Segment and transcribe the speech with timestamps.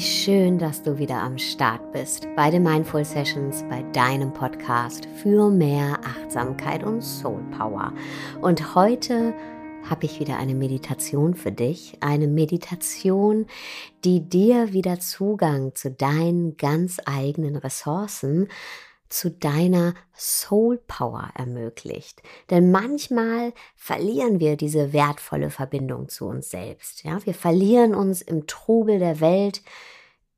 [0.00, 5.50] schön, dass du wieder am Start bist bei den Mindful Sessions, bei deinem Podcast für
[5.50, 7.92] mehr Achtsamkeit und Soul Power.
[8.40, 9.34] Und heute
[9.84, 11.98] habe ich wieder eine Meditation für dich.
[12.00, 13.46] Eine Meditation,
[14.02, 18.48] die dir wieder Zugang zu deinen ganz eigenen Ressourcen,
[19.08, 22.22] zu deiner Soul Power ermöglicht.
[22.50, 27.04] Denn manchmal verlieren wir diese wertvolle Verbindung zu uns selbst.
[27.04, 29.62] Ja, wir verlieren uns im Trubel der Welt,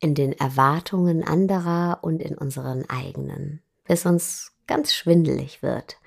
[0.00, 5.98] in den Erwartungen anderer und in unseren eigenen, bis uns ganz schwindelig wird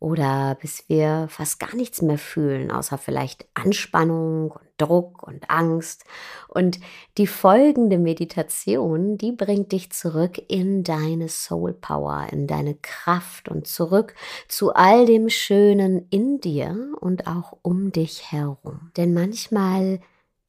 [0.00, 6.04] oder bis wir fast gar nichts mehr fühlen, außer vielleicht Anspannung und Druck und Angst.
[6.48, 6.80] Und
[7.18, 13.66] die folgende Meditation, die bringt dich zurück in deine Soul Power, in deine Kraft und
[13.66, 14.14] zurück
[14.48, 18.90] zu all dem Schönen in dir und auch um dich herum.
[18.96, 20.00] Denn manchmal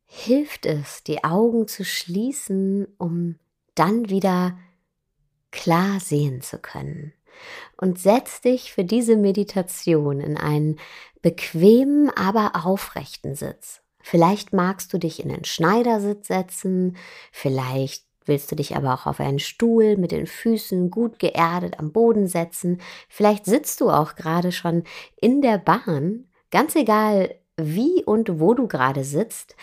[0.06, 3.36] hilft es, die Augen zu schließen, um
[3.76, 4.58] dann wieder
[5.52, 7.14] klar sehen zu können
[7.78, 10.80] und setz dich für diese Meditation in einen
[11.22, 13.81] bequemen, aber aufrechten Sitz.
[14.04, 16.98] Vielleicht magst du dich in den Schneidersitz setzen,
[17.32, 21.92] vielleicht willst du dich aber auch auf einen Stuhl mit den Füßen gut geerdet am
[21.92, 24.84] Boden setzen, vielleicht sitzt du auch gerade schon
[25.20, 29.56] in der Bahn, ganz egal wie und wo du gerade sitzt,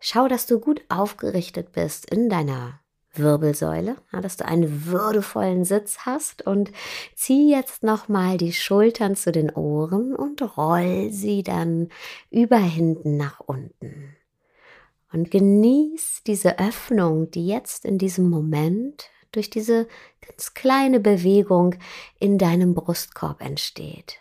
[0.00, 2.80] schau, dass du gut aufgerichtet bist in deiner
[3.18, 6.70] Wirbelsäule, ja, dass du einen würdevollen Sitz hast und
[7.14, 11.88] zieh jetzt nochmal die Schultern zu den Ohren und roll sie dann
[12.30, 14.16] über hinten nach unten.
[15.12, 19.88] Und genieß diese Öffnung, die jetzt in diesem Moment durch diese
[20.26, 21.74] ganz kleine Bewegung
[22.18, 24.20] in deinem Brustkorb entsteht.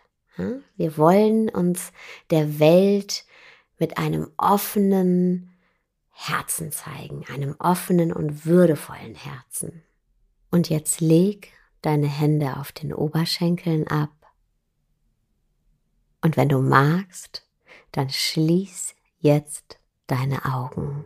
[0.75, 1.91] Wir wollen uns
[2.29, 3.25] der Welt
[3.79, 5.49] mit einem offenen,
[6.19, 9.83] Herzen zeigen, einem offenen und würdevollen Herzen.
[10.49, 14.09] Und jetzt leg deine Hände auf den Oberschenkeln ab.
[16.21, 17.47] Und wenn du magst,
[17.91, 21.05] dann schließ jetzt deine Augen.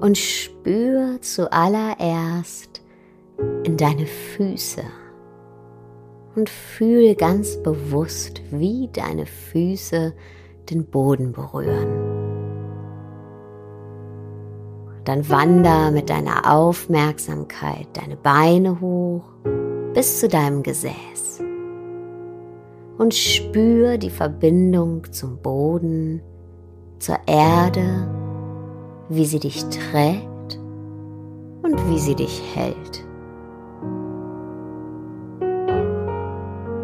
[0.00, 2.80] Und spür zuallererst
[3.64, 4.82] in deine Füße
[6.36, 10.14] und fühl ganz bewusst, wie deine Füße
[10.70, 12.20] den Boden berühren.
[15.04, 19.24] Dann wander mit deiner Aufmerksamkeit deine Beine hoch
[19.94, 21.42] bis zu deinem Gesäß
[22.98, 26.20] und spür die Verbindung zum Boden,
[26.98, 28.06] zur Erde,
[29.08, 30.60] wie sie dich trägt
[31.62, 33.04] und wie sie dich hält.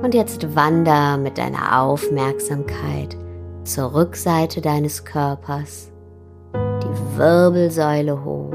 [0.03, 3.17] Und jetzt wander mit deiner Aufmerksamkeit
[3.67, 5.91] zur Rückseite deines Körpers,
[6.55, 8.53] die Wirbelsäule hoch,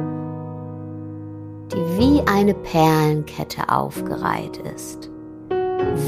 [1.71, 5.09] die wie eine Perlenkette aufgereiht ist,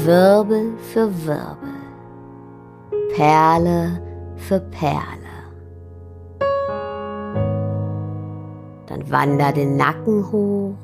[0.04, 1.74] Wirbel für Wirbel,
[3.14, 4.02] Perle
[4.36, 5.04] für Perle.
[8.86, 10.74] Dann wander den Nacken hoch,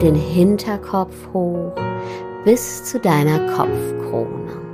[0.00, 1.72] den Hinterkopf hoch
[2.44, 4.65] bis zu deiner Kopfkrone.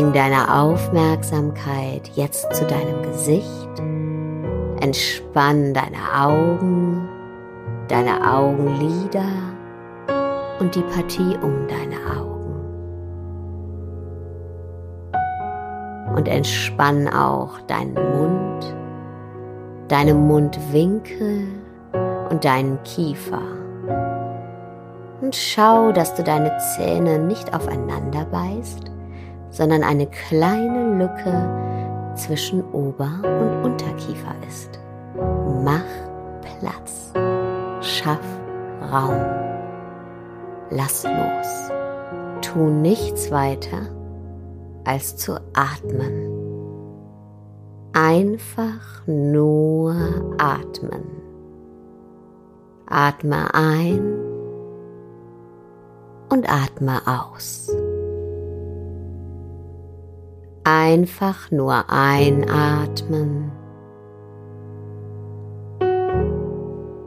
[0.00, 3.68] Bring deine Aufmerksamkeit jetzt zu deinem Gesicht.
[4.80, 7.06] Entspann deine Augen,
[7.86, 9.28] deine Augenlider
[10.58, 12.54] und die Partie um deine Augen.
[16.16, 18.74] Und entspann auch deinen Mund,
[19.88, 21.46] deine Mundwinkel
[22.30, 23.42] und deinen Kiefer.
[25.20, 28.89] Und schau, dass du deine Zähne nicht aufeinander beißt,
[29.50, 34.78] sondern eine kleine Lücke zwischen Ober- und Unterkiefer ist.
[35.64, 35.84] Mach
[36.60, 37.12] Platz.
[37.80, 38.20] Schaff
[38.92, 39.20] Raum.
[40.70, 41.70] Lass los.
[42.42, 43.88] Tu nichts weiter
[44.84, 46.30] als zu atmen.
[47.92, 49.94] Einfach nur
[50.38, 51.04] atmen.
[52.86, 54.00] Atme ein
[56.28, 57.70] und atme aus.
[60.64, 63.50] Einfach nur einatmen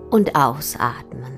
[0.09, 1.33] und ausatmen.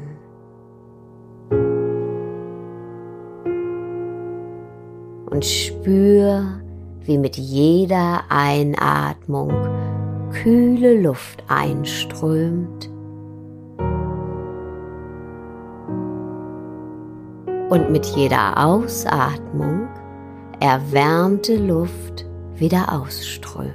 [5.29, 6.62] Und spür,
[7.01, 9.51] wie mit jeder Einatmung
[10.31, 12.89] kühle Luft einströmt
[17.69, 19.88] und mit jeder Ausatmung
[20.60, 22.25] erwärmte Luft
[22.56, 23.74] wieder ausströmt.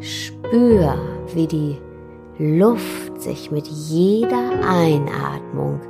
[0.00, 0.96] Spür,
[1.34, 1.78] wie die
[2.38, 5.80] Luft sich mit jeder Einatmung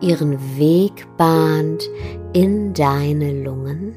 [0.00, 1.88] ihren Weg bahnt
[2.32, 3.96] in deine Lungen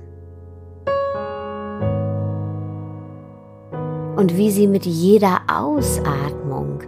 [4.16, 6.84] und wie sie mit jeder Ausatmung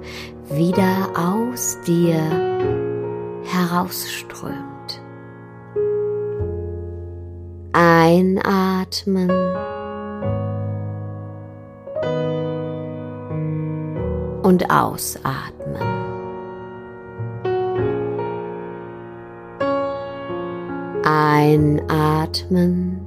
[0.49, 2.50] wieder aus dir
[3.43, 5.01] herausströmt.
[7.73, 9.31] Einatmen.
[14.43, 15.77] Und ausatmen.
[21.03, 23.01] Einatmen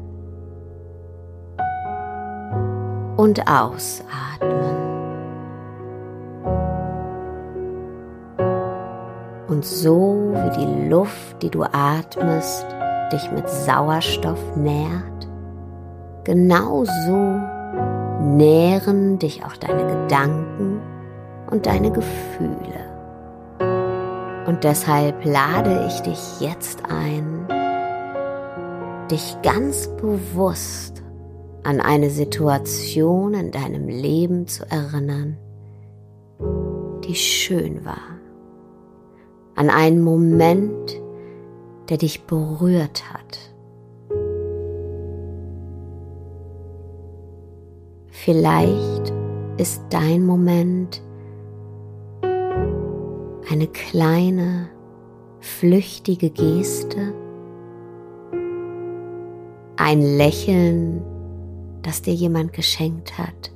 [3.17, 4.74] und ausatmen.
[9.65, 12.67] Und so wie die Luft, die du atmest,
[13.11, 15.27] dich mit Sauerstoff nährt,
[16.23, 17.41] genauso
[18.21, 20.83] nähren dich auch deine Gedanken
[21.51, 22.93] und deine Gefühle.
[24.47, 27.49] Und deshalb lade ich dich jetzt ein,
[29.11, 31.03] dich ganz bewusst
[31.63, 35.39] an eine Situation in deinem Leben zu erinnern,
[37.09, 38.14] die schön war,
[39.55, 41.01] an einen Moment,
[41.89, 43.39] der dich berührt hat.
[48.09, 49.13] Vielleicht
[49.59, 51.03] ist dein Moment
[53.51, 54.69] eine kleine,
[55.41, 57.13] flüchtige Geste,
[59.77, 61.03] ein Lächeln
[61.85, 63.53] das dir jemand geschenkt hat.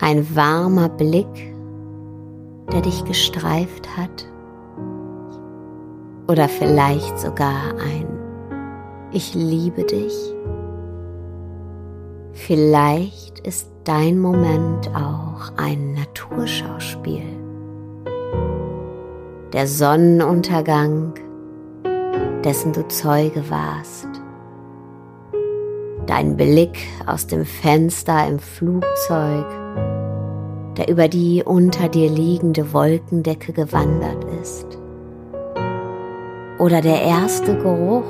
[0.00, 1.54] Ein warmer Blick,
[2.72, 4.28] der dich gestreift hat.
[6.28, 8.06] Oder vielleicht sogar ein
[9.12, 10.14] Ich liebe dich.
[12.32, 17.22] Vielleicht ist dein Moment auch ein Naturschauspiel.
[19.52, 21.14] Der Sonnenuntergang,
[22.42, 24.08] dessen du Zeuge warst
[26.06, 29.46] dein Blick aus dem Fenster im Flugzeug,
[30.76, 34.78] der über die unter dir liegende Wolkendecke gewandert ist.
[36.58, 38.04] Oder der erste Geruch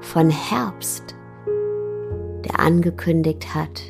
[0.00, 1.14] von Herbst,
[2.44, 3.82] der angekündigt hat,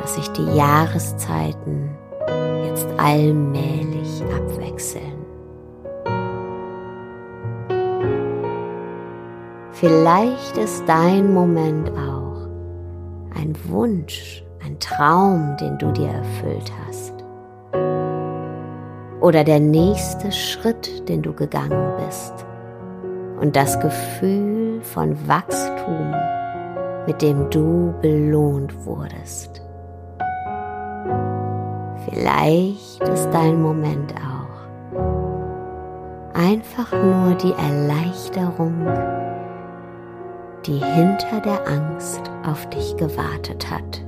[0.00, 1.90] dass sich die Jahreszeiten
[2.66, 5.18] jetzt allmählich abwechseln.
[9.72, 12.48] Vielleicht ist dein Moment auch
[13.36, 17.14] ein Wunsch, ein Traum, den du dir erfüllt hast.
[19.20, 22.34] Oder der nächste Schritt, den du gegangen bist.
[23.40, 26.14] Und das Gefühl von Wachstum,
[27.06, 29.62] mit dem du belohnt wurdest.
[32.04, 34.38] Vielleicht ist dein Moment auch
[36.38, 38.86] einfach nur die Erleichterung,
[40.66, 44.07] die hinter der Angst auf dich gewartet hat.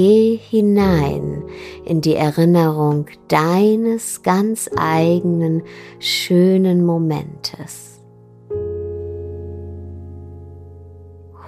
[0.00, 1.42] Geh hinein
[1.84, 5.64] in die Erinnerung deines ganz eigenen
[5.98, 8.00] schönen Momentes.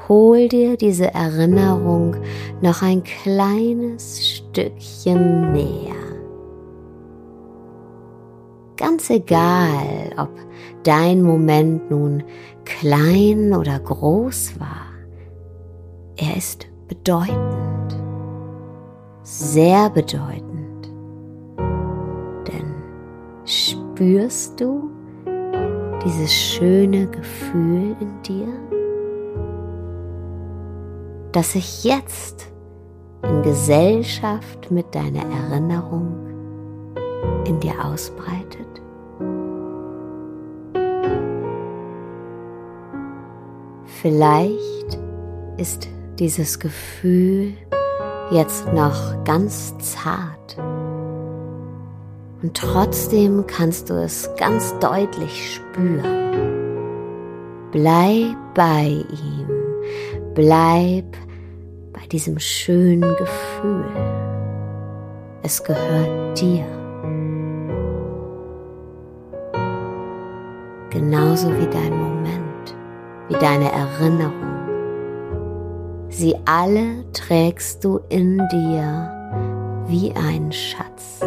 [0.08, 2.16] Hol dir diese Erinnerung
[2.60, 5.94] noch ein kleines Stückchen näher
[8.76, 10.30] ganz egal, ob
[10.82, 12.24] dein Moment nun
[12.64, 14.86] klein oder groß war,
[16.16, 17.99] er ist bedeutend,
[19.30, 20.90] sehr bedeutend.
[22.48, 22.74] Denn
[23.44, 24.90] spürst du
[26.04, 28.48] dieses schöne Gefühl in dir,
[31.30, 32.48] das sich jetzt
[33.22, 36.12] in Gesellschaft mit deiner Erinnerung
[37.44, 38.66] in dir ausbreitet?
[43.84, 44.98] Vielleicht
[45.56, 47.52] ist dieses Gefühl
[48.30, 50.56] jetzt noch ganz zart
[52.42, 56.30] und trotzdem kannst du es ganz deutlich spüren.
[57.72, 59.46] Bleib bei ihm,
[60.34, 61.16] bleib
[61.92, 63.84] bei diesem schönen Gefühl.
[65.42, 66.66] Es gehört dir.
[70.90, 72.40] Genauso wie dein Moment
[73.30, 74.59] wie deine Erinnerung.
[76.10, 79.12] Sie alle trägst du in dir
[79.86, 81.20] wie ein Schatz.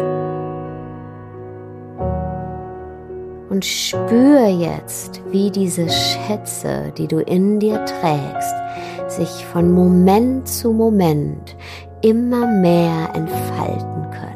[3.48, 8.54] Und spür jetzt, wie diese Schätze, die du in dir trägst,
[9.08, 11.56] sich von Moment zu Moment
[12.02, 14.34] immer mehr entfalten können.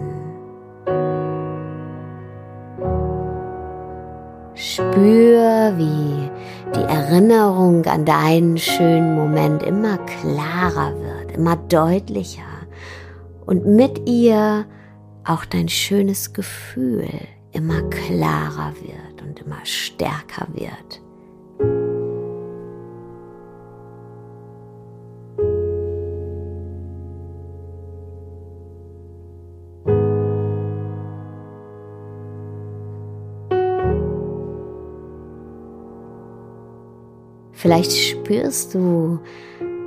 [4.55, 6.28] Spür, wie
[6.75, 12.43] die Erinnerung an deinen schönen Moment immer klarer wird, immer deutlicher
[13.47, 14.67] und mit ihr
[15.25, 17.09] auch dein schönes Gefühl
[17.53, 21.03] immer klarer wird und immer stärker wird.
[37.59, 39.19] Vielleicht spürst du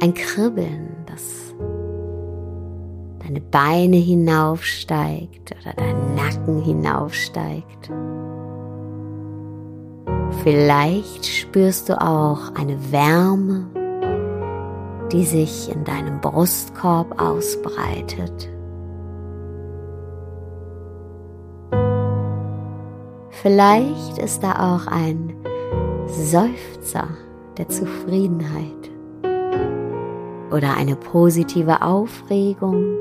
[0.01, 1.56] ein Kribbeln, das
[3.20, 7.90] deine Beine hinaufsteigt oder dein Nacken hinaufsteigt.
[10.44, 13.68] Vielleicht spürst du auch eine Wärme,
[15.13, 18.50] die sich in deinem Brustkorb ausbreitet.
[23.30, 25.34] Vielleicht ist da auch ein
[26.08, 27.08] Seufzer
[27.58, 28.91] der Zufriedenheit
[30.51, 32.98] oder eine positive Aufregung.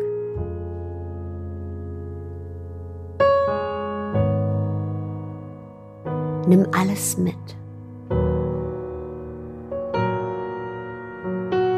[6.47, 7.35] Nimm alles mit.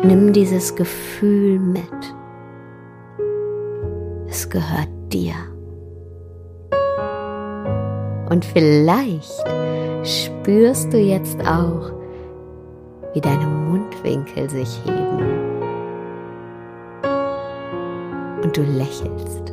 [0.04, 1.82] Nimm dieses Gefühl mit.
[4.28, 5.34] Es gehört dir.
[8.30, 9.44] Und vielleicht
[10.04, 11.92] spürst du jetzt auch,
[13.14, 15.52] wie deine Mundwinkel sich heben
[18.42, 19.52] und du lächelst.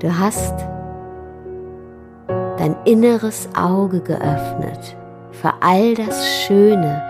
[0.00, 0.54] Du hast
[2.58, 4.96] dein inneres Auge geöffnet
[5.30, 7.02] für all das Schöne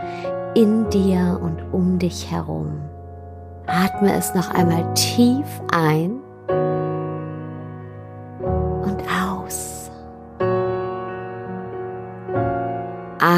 [0.54, 2.80] in dir und um dich herum.
[3.66, 6.21] Atme es noch einmal tief ein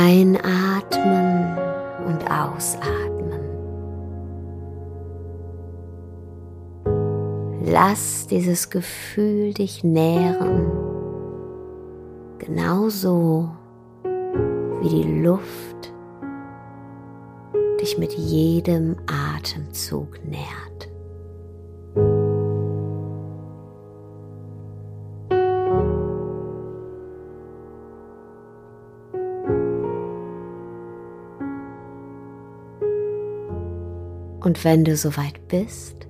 [0.06, 1.56] Einatmen
[2.06, 3.40] und ausatmen.
[7.64, 10.70] Lass dieses Gefühl dich nähren,
[12.38, 13.48] genauso
[14.82, 15.94] wie die Luft
[17.80, 20.63] dich mit jedem Atemzug nährt.
[34.44, 36.06] Und wenn du soweit bist,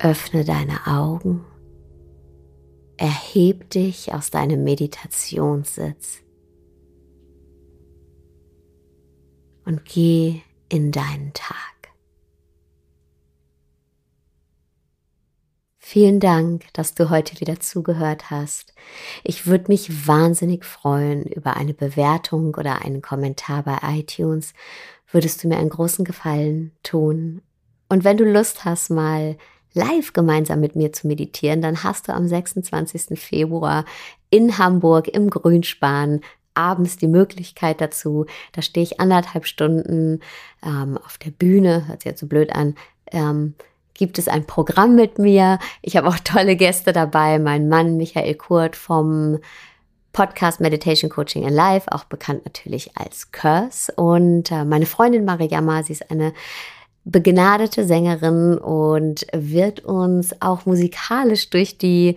[0.00, 1.44] öffne deine Augen,
[2.96, 6.22] erheb dich aus deinem Meditationssitz
[9.64, 11.55] und geh in deinen Tag.
[15.96, 18.74] Vielen Dank, dass du heute wieder zugehört hast.
[19.24, 24.52] Ich würde mich wahnsinnig freuen über eine Bewertung oder einen Kommentar bei iTunes
[25.10, 27.40] würdest du mir einen großen Gefallen tun.
[27.88, 29.38] Und wenn du Lust hast, mal
[29.72, 33.18] live gemeinsam mit mir zu meditieren, dann hast du am 26.
[33.18, 33.86] Februar
[34.28, 36.20] in Hamburg im Grünspan
[36.52, 38.26] abends die Möglichkeit dazu.
[38.52, 40.20] Da stehe ich anderthalb Stunden
[40.62, 42.74] ähm, auf der Bühne, hört sich jetzt so blöd an.
[43.12, 43.54] Ähm,
[43.96, 45.58] gibt es ein Programm mit mir.
[45.82, 47.38] Ich habe auch tolle Gäste dabei.
[47.38, 49.38] Mein Mann Michael Kurt vom
[50.12, 53.92] Podcast Meditation Coaching in Life, auch bekannt natürlich als Curse.
[53.96, 56.32] Und äh, meine Freundin Mariama, sie ist eine
[57.04, 62.16] begnadete Sängerin und wird uns auch musikalisch durch die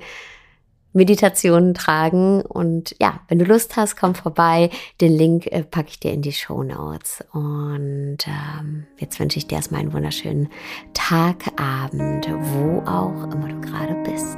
[0.94, 2.42] Meditationen tragen.
[2.42, 4.70] Und ja, wenn du Lust hast, komm vorbei.
[5.02, 7.24] Den Link äh, packe ich dir in die Show Notes.
[7.32, 10.50] Und ähm, jetzt wünsche ich dir erstmal einen wunderschönen
[10.94, 14.38] Tag, Abend, wo auch immer du gerade bist.